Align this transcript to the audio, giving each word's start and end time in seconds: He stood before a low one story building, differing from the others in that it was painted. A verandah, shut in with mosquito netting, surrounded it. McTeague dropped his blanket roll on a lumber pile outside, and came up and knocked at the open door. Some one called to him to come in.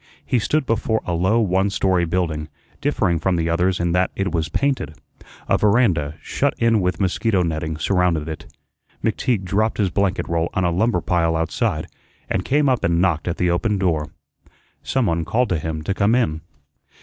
He 0.25 0.39
stood 0.39 0.65
before 0.65 1.01
a 1.05 1.13
low 1.13 1.39
one 1.41 1.69
story 1.69 2.05
building, 2.05 2.49
differing 2.81 3.19
from 3.19 3.35
the 3.35 3.49
others 3.51 3.79
in 3.79 3.91
that 3.91 4.09
it 4.15 4.31
was 4.31 4.49
painted. 4.49 4.95
A 5.47 5.59
verandah, 5.59 6.15
shut 6.23 6.55
in 6.57 6.81
with 6.81 6.99
mosquito 6.99 7.43
netting, 7.43 7.77
surrounded 7.77 8.27
it. 8.27 8.47
McTeague 9.03 9.43
dropped 9.43 9.77
his 9.77 9.91
blanket 9.91 10.27
roll 10.27 10.49
on 10.55 10.63
a 10.63 10.71
lumber 10.71 11.01
pile 11.01 11.35
outside, 11.35 11.85
and 12.31 12.43
came 12.43 12.67
up 12.67 12.83
and 12.83 12.99
knocked 12.99 13.27
at 13.27 13.37
the 13.37 13.51
open 13.51 13.77
door. 13.77 14.07
Some 14.81 15.05
one 15.05 15.23
called 15.23 15.49
to 15.49 15.59
him 15.59 15.83
to 15.83 15.93
come 15.93 16.15
in. 16.15 16.41